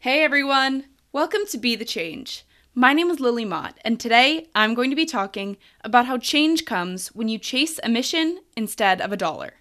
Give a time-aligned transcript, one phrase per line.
[0.00, 0.84] Hey everyone!
[1.12, 2.44] Welcome to Be the Change.
[2.74, 6.66] My name is Lily Mott, and today I'm going to be talking about how change
[6.66, 9.54] comes when you chase a mission instead of a dollar.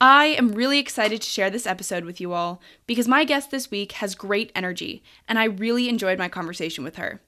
[0.00, 3.68] I am really excited to share this episode with you all because my guest this
[3.68, 7.20] week has great energy, and I really enjoyed my conversation with her.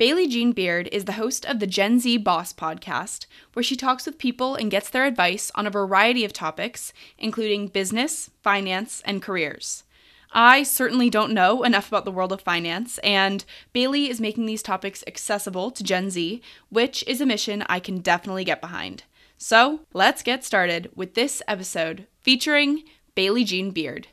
[0.00, 4.06] Baylie Jean Beard is the host of the Gen Z Boss podcast, where she talks
[4.06, 9.20] with people and gets their advice on a variety of topics, including business, finance, and
[9.20, 9.84] careers.
[10.32, 13.44] I certainly don't know enough about the world of finance, and
[13.74, 16.40] Baylie is making these topics accessible to Gen Z,
[16.70, 19.04] which is a mission I can definitely get behind.
[19.40, 22.82] So let's get started with this episode featuring
[23.16, 24.08] Baylie Jean Beard.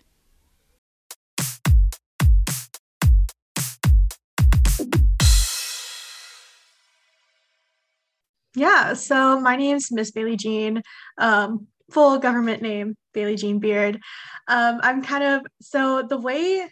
[8.56, 10.84] Yeah, so my name's Miss Baylie Jean,
[11.18, 14.00] um, full government name, Baylie Jean Beard.
[14.48, 16.70] Um, I'm kind of, so the way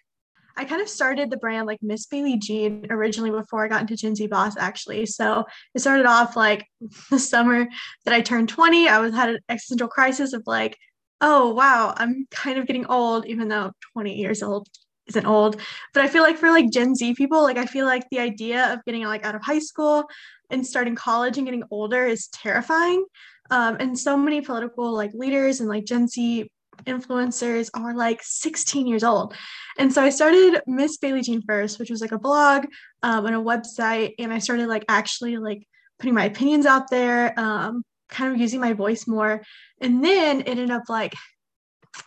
[0.55, 3.95] I kind of started the brand like Miss Baylie Jean originally before I got into
[3.95, 5.05] Gen Z Boss actually.
[5.05, 6.67] So it started off like
[7.09, 7.67] the summer
[8.05, 8.87] that I turned 20.
[8.87, 10.77] I was had an existential crisis of like,
[11.21, 14.67] oh wow, I'm kind of getting old, even though 20 years old
[15.07, 15.59] isn't old.
[15.93, 18.73] But I feel like for like Gen Z people, like I feel like the idea
[18.73, 20.05] of getting like out of high school
[20.49, 23.05] and starting college and getting older is terrifying.
[23.49, 26.49] Um, and so many political like leaders and like Gen Z
[26.85, 29.33] influencers are like 16 years old.
[29.77, 32.65] And so I started Miss Baylie Jean first, which was like a blog
[33.01, 34.13] um, and a website.
[34.19, 35.67] And I started like actually like
[35.99, 39.41] putting my opinions out there, um, kind of using my voice more.
[39.81, 41.15] And then it ended up like,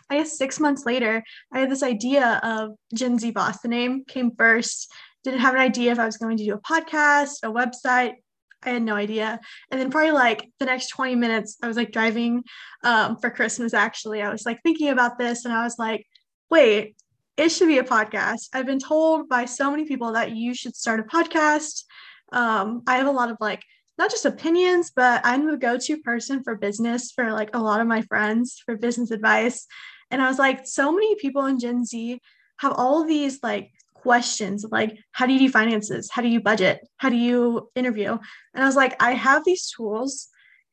[0.09, 3.61] I guess six months later, I had this idea of Gen Z Boss.
[3.61, 4.91] The name came first.
[5.23, 8.15] Didn't have an idea if I was going to do a podcast, a website,
[8.63, 9.39] I had no idea.
[9.71, 12.43] And then probably like the next 20 minutes, I was like driving
[12.83, 13.73] um, for Christmas.
[13.73, 16.05] Actually, I was like thinking about this and I was like,
[16.49, 16.95] wait,
[17.37, 18.49] it should be a podcast.
[18.53, 21.83] I've been told by so many people that you should start a podcast.
[22.31, 23.63] Um, I have a lot of like,
[23.97, 27.81] not just opinions, but I'm the go to person for business for like a lot
[27.81, 29.65] of my friends for business advice.
[30.11, 32.19] And I was like, so many people in Gen Z
[32.59, 33.71] have all these like
[34.01, 36.09] questions like how do you do finances?
[36.11, 36.79] How do you budget?
[36.97, 38.11] How do you interview?
[38.53, 40.27] And i was like i have these tools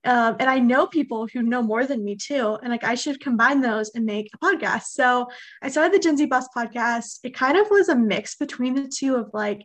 [0.05, 3.21] um, and i know people who know more than me too and like i should
[3.21, 4.84] combine those and make a podcast.
[5.01, 5.29] So
[5.63, 7.19] i started the gen z boss podcast.
[7.25, 9.65] It kind of was a mix between the two of like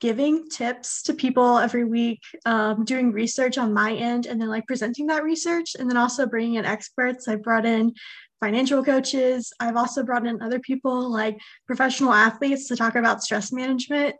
[0.00, 4.66] giving tips to people every week um, doing research on my end and then like
[4.66, 7.28] presenting that research and then also bringing in experts.
[7.28, 7.92] I brought in
[8.40, 9.52] financial coaches.
[9.60, 14.16] I've also brought in other people like professional athletes to talk about stress management.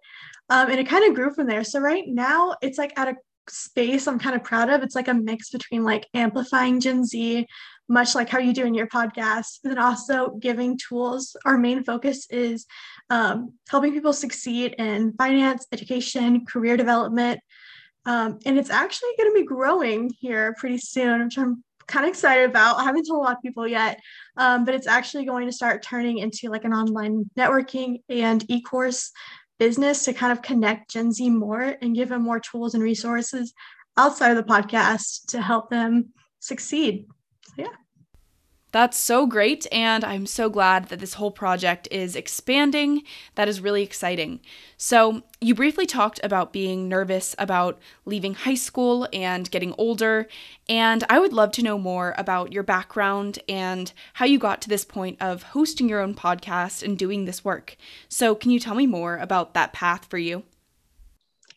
[0.48, 1.64] Um, and it kind of grew from there.
[1.64, 3.16] So right now it's like at a
[3.48, 4.82] space I'm kind of proud of.
[4.82, 7.46] It's like a mix between like amplifying Gen Z,
[7.88, 11.36] much like how you do in your podcast, but then also giving tools.
[11.44, 12.66] Our main focus is
[13.10, 17.40] um, helping people succeed in finance, education, career development.
[18.06, 22.10] Um, and it's actually going to be growing here pretty soon, which I'm kind of
[22.10, 22.78] excited about.
[22.78, 24.00] I haven't told a lot of people yet,
[24.36, 29.10] um, but it's actually going to start turning into like an online networking and e-course
[29.58, 33.52] business to kind of connect Gen Z more and give them more tools and resources
[33.96, 37.06] outside of the podcast to help them succeed.
[37.44, 37.74] So, yeah.
[38.72, 43.02] That's so great, and I'm so glad that this whole project is expanding.
[43.34, 44.40] That is really exciting.
[44.76, 50.28] So, you briefly talked about being nervous about leaving high school and getting older,
[50.68, 54.68] and I would love to know more about your background and how you got to
[54.68, 57.76] this point of hosting your own podcast and doing this work.
[58.08, 60.44] So, can you tell me more about that path for you?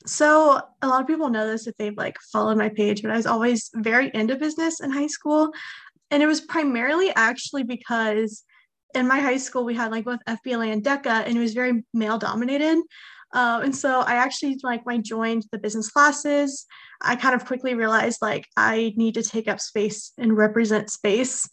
[0.06, 3.16] So a lot of people know this if they've like followed my page, but I
[3.16, 5.52] was always very into business in high school.
[6.14, 8.44] And it was primarily actually because
[8.94, 11.84] in my high school we had like both FBLA and DECA, and it was very
[11.92, 12.78] male dominated.
[13.34, 16.68] Um, and so I actually like when I joined the business classes,
[17.02, 21.50] I kind of quickly realized like I need to take up space and represent space.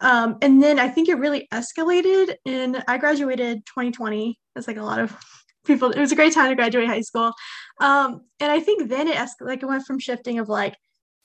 [0.00, 2.34] Um, and then I think it really escalated.
[2.44, 4.38] And I graduated 2020.
[4.56, 5.16] It's like a lot of
[5.64, 5.90] people.
[5.90, 7.32] It was a great time to graduate high school.
[7.80, 9.46] Um, and I think then it escalated.
[9.46, 10.76] Like it went from shifting of like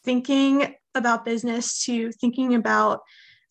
[0.06, 3.02] thinking about business to thinking about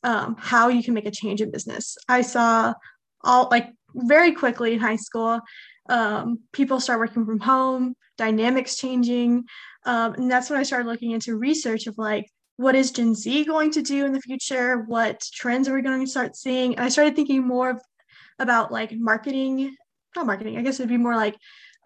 [0.02, 1.96] um, how you can make a change in business.
[2.08, 2.74] I saw
[3.22, 5.40] all like very quickly in high school,
[5.88, 9.44] um, people start working from home, dynamics changing.
[9.84, 12.26] Um, and that's when I started looking into research of like,
[12.56, 14.82] what is Gen Z going to do in the future?
[14.82, 16.74] What trends are we going to start seeing?
[16.74, 17.80] And I started thinking more of,
[18.38, 19.76] about like marketing
[20.16, 21.36] not marketing, I guess it'd be more like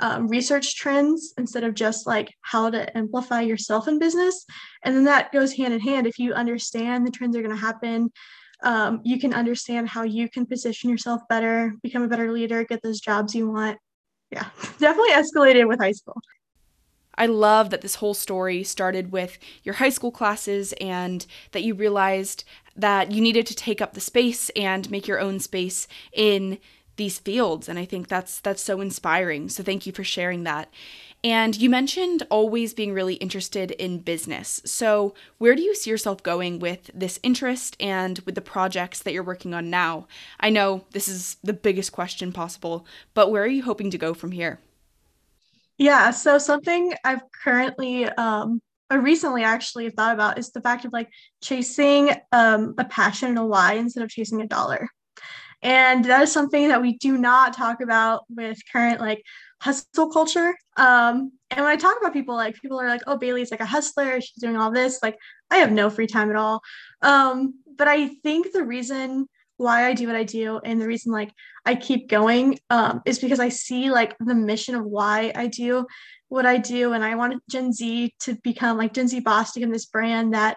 [0.01, 4.45] um, research trends instead of just like how to amplify yourself in business.
[4.85, 6.07] And then that goes hand in hand.
[6.07, 8.11] If you understand the trends are going to happen,
[8.63, 12.83] um, you can understand how you can position yourself better, become a better leader, get
[12.83, 13.79] those jobs you want.
[14.31, 14.49] Yeah,
[14.79, 16.21] definitely escalated with high school.
[17.17, 21.75] I love that this whole story started with your high school classes and that you
[21.75, 22.45] realized
[22.77, 26.59] that you needed to take up the space and make your own space in
[26.97, 29.49] these fields and I think that's that's so inspiring.
[29.49, 30.69] So thank you for sharing that.
[31.23, 34.63] And you mentioned always being really interested in business.
[34.65, 39.13] So, where do you see yourself going with this interest and with the projects that
[39.13, 40.07] you're working on now?
[40.39, 44.15] I know this is the biggest question possible, but where are you hoping to go
[44.15, 44.61] from here?
[45.77, 50.93] Yeah, so something I've currently um or recently actually thought about is the fact of
[50.93, 51.11] like
[51.43, 54.89] chasing um a passion and a why instead of chasing a dollar.
[55.63, 59.23] And that is something that we do not talk about with current like
[59.61, 60.55] hustle culture.
[60.77, 63.67] Um, and when I talk about people, like people are like, oh, Baylie's like a
[63.67, 65.03] hustler, she's doing all this.
[65.03, 65.19] Like,
[65.51, 66.63] I have no free time at all.
[67.03, 69.27] Um, but I think the reason
[69.57, 71.33] why I do what I do and the reason like
[71.67, 75.87] I keep going um, is because I see like the mission of why I do
[76.29, 76.95] what I do.
[76.95, 80.33] And I want Gen Z to become like Gen Z Boss to become this brand
[80.33, 80.57] that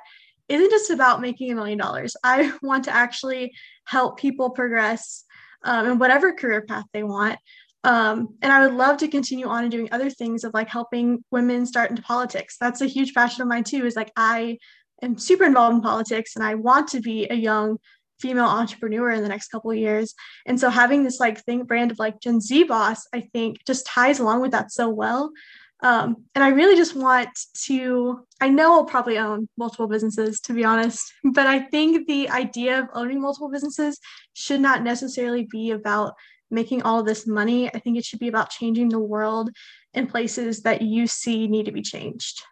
[0.54, 2.16] isn't just about making a million dollars.
[2.24, 3.54] I want to actually
[3.86, 5.26] help people progress
[5.64, 7.40] um, in whatever career path they want.
[7.86, 11.24] Um, and I would love to continue on and doing other things of like helping
[11.32, 12.56] women start into politics.
[12.60, 13.86] That's a huge passion of mine too.
[13.86, 14.58] Is like I
[15.02, 17.78] am super involved in politics and I want to be a young
[18.20, 20.14] female entrepreneur in the next couple of years.
[20.46, 23.86] And so having this like thing brand of like Gen Z boss, I think just
[23.86, 25.32] ties along with that so well.
[25.84, 27.30] Um, and I really just want
[27.66, 32.30] to, I know I'll probably own multiple businesses to be honest, but I think the
[32.30, 34.00] idea of owning multiple businesses
[34.34, 36.14] should not necessarily be about
[36.50, 37.68] making all this money.
[37.68, 39.50] I think it should be about changing the world
[39.94, 42.44] in places that you see need to be changed.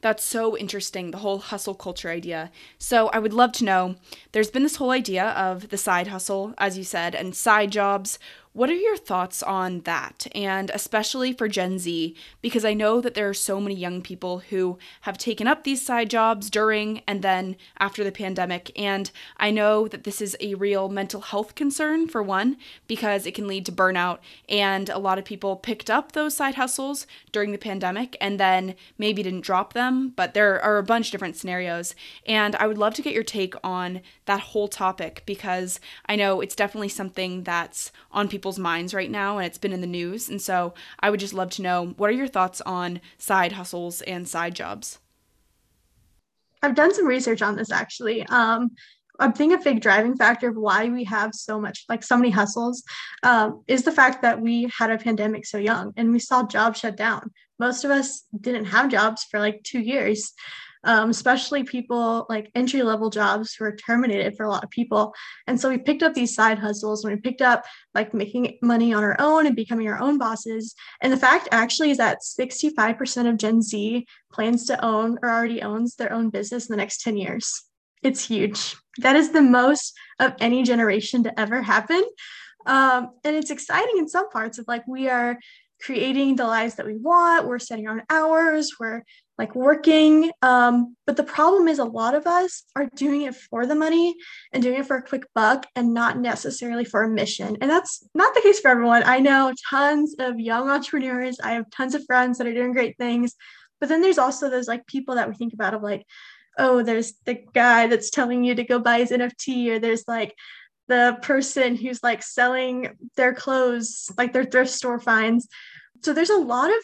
[0.00, 2.50] That's so interesting, the whole hustle culture idea.
[2.78, 3.96] So, I would love to know
[4.32, 8.18] there's been this whole idea of the side hustle, as you said, and side jobs.
[8.56, 10.28] What are your thoughts on that?
[10.32, 14.38] And especially for Gen Z, because I know that there are so many young people
[14.50, 18.70] who have taken up these side jobs during and then after the pandemic.
[18.78, 22.56] And I know that this is a real mental health concern, for one,
[22.86, 24.20] because it can lead to burnout.
[24.48, 28.76] And a lot of people picked up those side hustles during the pandemic and then
[28.96, 30.12] maybe didn't drop them.
[30.14, 31.96] But there are a bunch of different scenarios.
[32.24, 36.40] And I would love to get your take on that whole topic because I know
[36.40, 39.86] it's definitely something that's on people's people's minds right now and it's been in the
[39.86, 40.28] news.
[40.28, 44.02] And so I would just love to know what are your thoughts on side hustles
[44.02, 44.98] and side jobs?
[46.62, 48.22] I've done some research on this actually.
[48.26, 48.72] Um,
[49.18, 52.28] I think a big driving factor of why we have so much, like so many
[52.28, 52.82] hustles,
[53.22, 56.80] um, is the fact that we had a pandemic so young and we saw jobs
[56.80, 57.30] shut down.
[57.58, 60.34] Most of us didn't have jobs for like two years
[60.84, 65.14] um, especially people like entry level jobs who are terminated for a lot of people.
[65.46, 67.64] And so we picked up these side hustles and we picked up
[67.94, 70.74] like making money on our own and becoming our own bosses.
[71.00, 75.62] And the fact actually is that 65% of Gen Z plans to own or already
[75.62, 77.64] owns their own business in the next 10 years.
[78.02, 78.76] It's huge.
[78.98, 82.04] That is the most of any generation to ever happen.
[82.66, 85.38] Um, and it's exciting in some parts of like we are
[85.80, 89.02] creating the lives that we want, we're setting our own hours, we're
[89.36, 90.30] like working.
[90.42, 94.14] Um, but the problem is a lot of us are doing it for the money
[94.52, 97.56] and doing it for a quick buck and not necessarily for a mission.
[97.60, 99.02] And that's not the case for everyone.
[99.04, 101.40] I know tons of young entrepreneurs.
[101.40, 103.34] I have tons of friends that are doing great things.
[103.80, 106.06] But then there's also those like people that we think about of like,
[106.56, 110.34] oh, there's the guy that's telling you to go buy his NFT, or there's like
[110.86, 115.48] the person who's like selling their clothes, like their thrift store finds.
[116.02, 116.76] So there's a lot of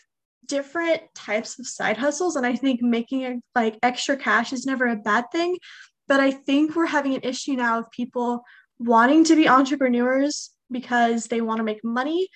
[0.51, 4.97] different types of side hustles and i think making like extra cash is never a
[4.97, 5.57] bad thing
[6.09, 8.43] but i think we're having an issue now of people
[8.81, 12.29] wanting to be entrepreneurs because they want to make money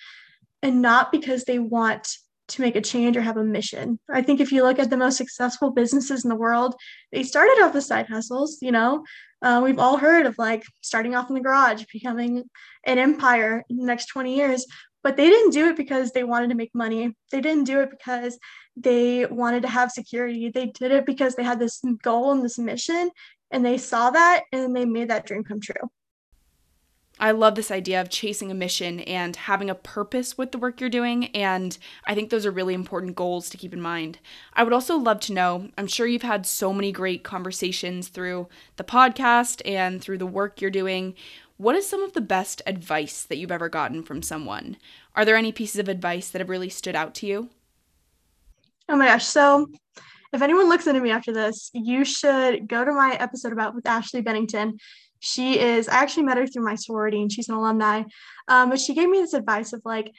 [0.63, 2.07] and not because they want
[2.47, 3.99] to make a change or have a mission.
[4.07, 6.75] I think if you look at the most successful businesses in the world,
[7.11, 8.59] they started off as side hustles.
[8.61, 9.03] You know,
[9.41, 12.43] uh, we've all heard of like starting off in the garage, becoming
[12.85, 14.65] an empire in the next 20 years
[15.05, 17.15] but they didn't do it because they wanted to make money.
[17.31, 18.39] They didn't do it because
[18.75, 20.49] they wanted to have security.
[20.49, 23.11] They did it because they had this goal and this mission,
[23.51, 25.91] and they saw that and they made that dream come true.
[27.19, 30.81] I love this idea of chasing a mission and having a purpose with the work
[30.81, 31.27] you're doing.
[31.27, 34.19] And I think those are really important goals to keep in mind.
[34.53, 38.49] I would also love to know I'm sure you've had so many great conversations through
[38.75, 41.13] the podcast and through the work you're doing.
[41.57, 44.77] What is some of the best advice that you've ever gotten from someone?
[45.15, 47.49] Are there any pieces of advice that have really stood out to you?
[48.89, 49.25] Oh my gosh.
[49.25, 49.67] So
[50.33, 53.87] if anyone looks into me after this, you should go to my episode about with
[53.87, 54.77] Ashley Bennington.
[55.19, 58.03] She is, I actually met her through my sorority and she's an alumni.
[58.47, 60.11] Um, but she gave me this advice of like,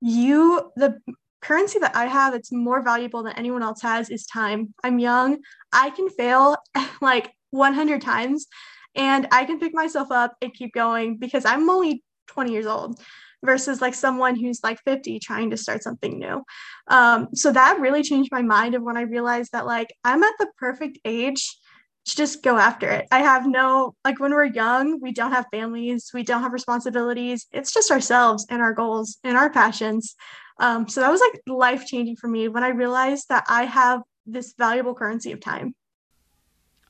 [0.00, 0.98] you, the
[1.42, 4.72] currency that I have, it's more valuable than anyone else has is time.
[4.82, 5.38] I'm young.
[5.72, 6.56] I can fail
[7.02, 8.46] like 100 times
[8.94, 13.00] and I can pick myself up and keep going because I'm only 20 years old
[13.44, 16.42] versus like someone who's like 50 trying to start something new.
[16.88, 20.34] Um, so that really changed my mind of when I realized that like I'm at
[20.38, 21.56] the perfect age
[22.06, 23.06] to just go after it.
[23.12, 27.46] I have no like when we're young, we don't have families, we don't have responsibilities.
[27.52, 30.14] It's just ourselves and our goals and our passions.
[30.60, 34.02] Um, so that was like life changing for me when I realized that I have
[34.26, 35.74] this valuable currency of time.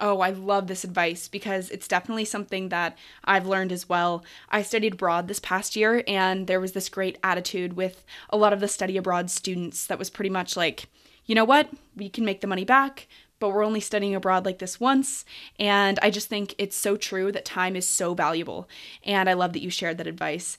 [0.00, 4.25] Oh, I love this advice because it's definitely something that I've learned as well.
[4.49, 8.52] I studied abroad this past year, and there was this great attitude with a lot
[8.52, 10.87] of the study abroad students that was pretty much like,
[11.26, 13.09] you know what, we can make the money back,
[13.40, 15.25] but we're only studying abroad like this once.
[15.59, 18.69] And I just think it's so true that time is so valuable.
[19.05, 20.59] And I love that you shared that advice.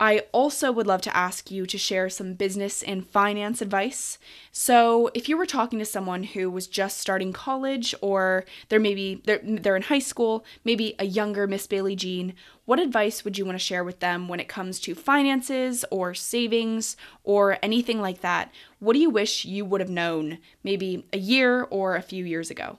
[0.00, 4.18] I also would love to ask you to share some business and finance advice.
[4.52, 9.22] So, if you were talking to someone who was just starting college or they're maybe
[9.24, 13.44] they're, they're in high school, maybe a younger Miss Baylie Jean, what advice would you
[13.44, 18.20] want to share with them when it comes to finances or savings or anything like
[18.20, 18.52] that?
[18.78, 22.50] What do you wish you would have known maybe a year or a few years
[22.50, 22.78] ago?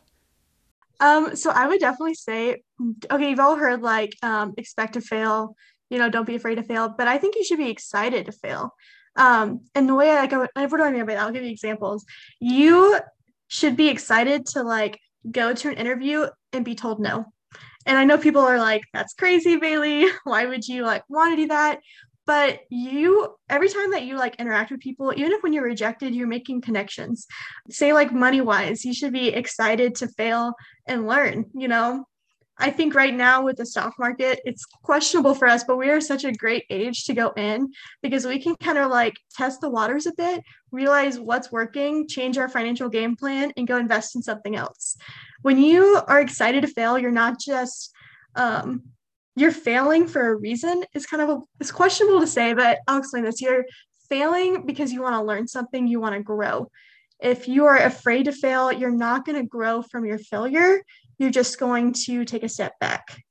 [1.02, 2.62] Um, so I would definitely say,
[3.10, 5.56] okay, you've all heard like um, expect to fail,
[5.90, 6.94] you know, don't be afraid to fail.
[6.98, 8.74] But I think you should be excited to fail.
[9.16, 11.24] Um, and the way I go, what do I mean by that?
[11.24, 12.06] I'll give you examples.
[12.40, 13.00] You
[13.48, 17.26] should be excited to like go to an interview and be told no.
[17.86, 20.10] And I know people are like, that's crazy, Baylie.
[20.24, 21.80] Why would you like want to do that?
[22.26, 26.14] But you, every time that you like interact with people, even if when you're rejected,
[26.14, 27.26] you're making connections.
[27.72, 30.54] Say, like money wise, you should be excited to fail
[30.86, 32.06] and learn, you know?
[32.60, 36.02] I think right now with the stock market, it's questionable for us, but we are
[36.02, 39.70] such a great age to go in because we can kind of like test the
[39.70, 44.22] waters a bit, realize what's working, change our financial game plan, and go invest in
[44.22, 44.98] something else.
[45.42, 47.94] When you are excited to fail, you're not just
[48.36, 48.84] um,
[49.36, 50.84] you're failing for a reason.
[50.94, 53.42] It's kind of a, it's questionable to say, but I'll explain this.
[53.42, 53.66] You're
[54.10, 56.70] failing because you want to learn something, you want to grow.
[57.20, 60.82] If you are afraid to fail, you're not going to grow from your failure
[61.20, 63.24] you're just going to take a step back.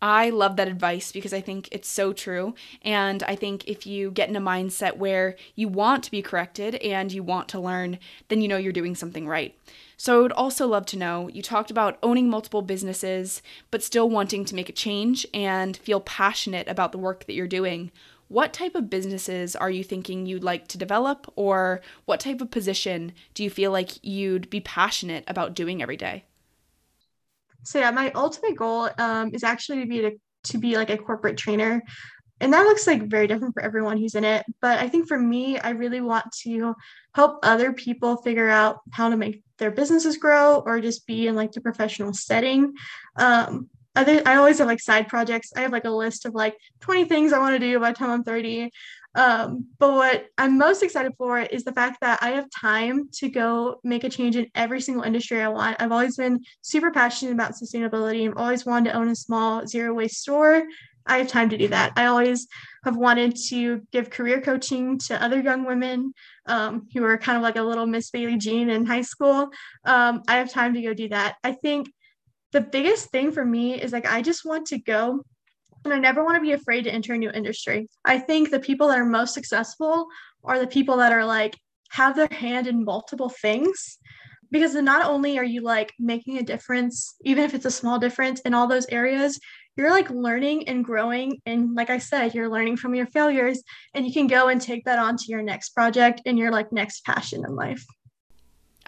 [0.00, 2.54] I love that advice because I think it's so true.
[2.82, 6.76] And I think if you get in a mindset where you want to be corrected
[6.76, 9.58] and you want to learn, then you know you're doing something right.
[9.96, 13.42] So I would also love to know you talked about owning multiple businesses,
[13.72, 17.48] but still wanting to make a change and feel passionate about the work that you're
[17.48, 17.90] doing.
[18.28, 22.50] What type of businesses are you thinking you'd like to develop, or what type of
[22.50, 26.24] position do you feel like you'd be passionate about doing every day?
[27.64, 30.12] So yeah, my ultimate goal um, is actually to be to,
[30.44, 31.82] to be like a corporate trainer.
[32.40, 34.44] And that looks like very different for everyone who's in it.
[34.60, 36.74] But I think for me, I really want to
[37.14, 41.34] help other people figure out how to make their businesses grow or just be in
[41.34, 42.74] like the professional setting.
[43.16, 43.68] Um,
[43.98, 45.52] other, I always have like side projects.
[45.56, 47.96] I have like a list of like 20 things I want to do by the
[47.96, 48.70] time I'm 30.
[49.14, 53.28] Um, but what I'm most excited for is the fact that I have time to
[53.28, 55.80] go make a change in every single industry I want.
[55.80, 58.28] I've always been super passionate about sustainability.
[58.28, 60.62] I've always wanted to own a small zero waste store.
[61.08, 61.94] I have time to do that.
[61.96, 62.46] I always
[62.84, 66.12] have wanted to give career coaching to other young women
[66.46, 69.50] um, who are kind of like a little Miss Baylie Jean in high school.
[69.84, 71.36] Um, I have time to go do that.
[71.42, 71.90] I think
[72.52, 75.22] the biggest thing for me is like I just want to go
[75.84, 77.88] and I never want to be afraid to enter a new industry.
[78.04, 80.08] I think the people that are most successful
[80.44, 81.56] are the people that are like
[81.90, 83.98] have their hand in multiple things
[84.50, 88.40] because not only are you like making a difference, even if it's a small difference
[88.40, 89.38] in all those areas,
[89.76, 91.40] you're like learning and growing.
[91.46, 93.62] And like I said, you're learning from your failures
[93.94, 96.72] and you can go and take that on to your next project and your like
[96.72, 97.84] next passion in life.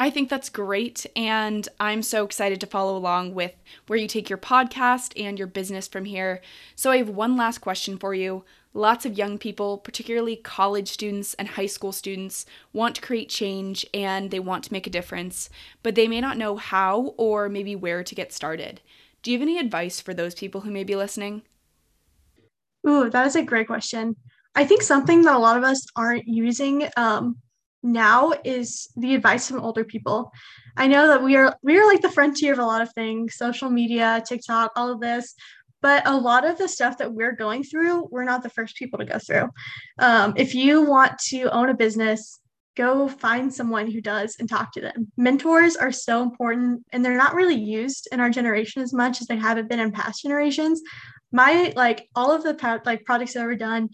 [0.01, 1.05] I think that's great.
[1.15, 3.53] And I'm so excited to follow along with
[3.87, 6.41] where you take your podcast and your business from here.
[6.75, 8.43] So I have one last question for you.
[8.73, 13.85] Lots of young people, particularly college students and high school students, want to create change
[13.93, 15.51] and they want to make a difference,
[15.83, 18.81] but they may not know how or maybe where to get started.
[19.23, 21.43] Do you have any advice for those people who may be listening?
[22.89, 24.17] Ooh, that is a great question.
[24.55, 27.37] I think something that a lot of us aren't using um,
[27.83, 30.33] now is the advice from older people.
[30.77, 33.37] I know that we are we are like the frontier of a lot of things,
[33.37, 35.35] social media, TikTok, all of this.
[35.83, 38.99] But a lot of the stuff that we're going through, we're not the first people
[38.99, 39.49] to go through.
[39.99, 42.39] Um, if you want to own a business,
[42.77, 45.11] go find someone who does and talk to them.
[45.17, 49.27] Mentors are so important and they're not really used in our generation as much as
[49.27, 50.83] they haven't been in past generations.
[51.33, 53.89] My like all of the like projects I've ever done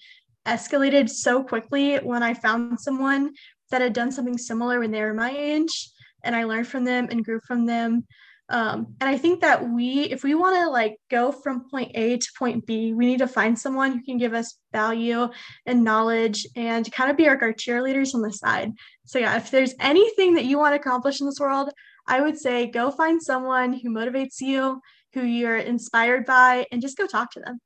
[0.46, 3.32] escalated so quickly when I found someone
[3.70, 5.90] that had done something similar when they were my age
[6.22, 8.06] and I learned from them and grew from them.
[8.48, 12.16] Um, and I think that we, if we want to like go from point A
[12.16, 15.28] to point B, we need to find someone who can give us value
[15.66, 18.72] and knowledge and kind of be our, our cheerleaders on the side.
[19.04, 21.70] So, yeah, if there's anything that you want to accomplish in this world,
[22.06, 24.80] I would say go find someone who motivates you,
[25.12, 27.58] who you're inspired by, and just go talk to them.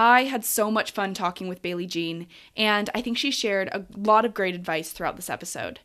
[0.00, 3.84] I had so much fun talking with Baylie Jean, and I think she shared a
[3.96, 5.80] lot of great advice throughout this episode.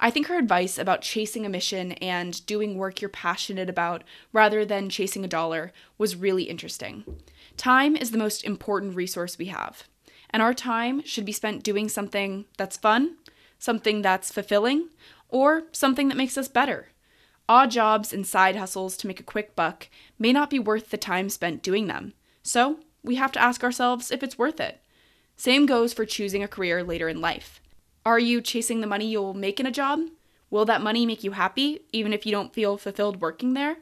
[0.00, 4.64] I think her advice about chasing a mission and doing work you're passionate about rather
[4.64, 7.04] than chasing a dollar was really interesting.
[7.58, 9.86] Time is the most important resource we have,
[10.30, 13.16] and our time should be spent doing something that's fun,
[13.58, 14.88] something that's fulfilling,
[15.28, 16.88] or something that makes us better.
[17.50, 20.96] Odd jobs and side hustles to make a quick buck may not be worth the
[20.96, 22.14] time spent doing them.
[22.42, 24.80] So, we have to ask ourselves if it's worth it.
[25.36, 27.60] Same goes for choosing a career later in life.
[28.04, 30.00] Are you chasing the money you'll make in a job?
[30.50, 33.76] Will that money make you happy, even if you don't feel fulfilled working there?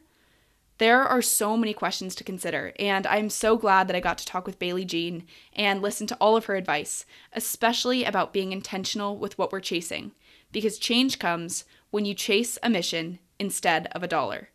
[0.79, 4.27] There are so many questions to consider, and I'm so glad that I got to
[4.27, 9.17] talk with Baylie Jean and listen to all of her advice, especially about being intentional
[9.17, 10.13] with what we're chasing,
[10.53, 14.51] because change comes when you chase a mission instead of a dollar.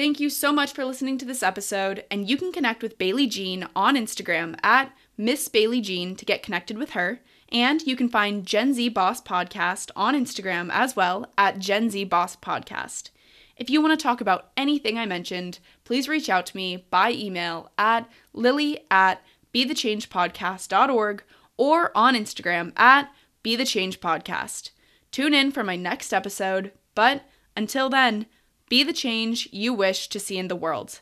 [0.00, 3.28] Thank you so much for listening to this episode, and you can connect with Baylie
[3.28, 7.20] Jean on Instagram at Miss Baylie Jean to get connected with her.
[7.52, 12.04] And you can find Gen Z Boss Podcast on Instagram as well at Gen Z
[12.04, 13.10] Boss Podcast.
[13.58, 17.12] If you want to talk about anything I mentioned, please reach out to me by
[17.12, 21.24] email at lily at bethechangepodcast.org
[21.58, 23.12] or on Instagram at
[23.44, 24.70] bethechangepodcast.
[25.10, 28.24] Tune in for my next episode, but until then,
[28.70, 31.00] be the change you wish to see in the world.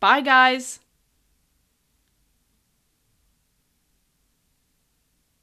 [0.00, 0.80] Bye, guys!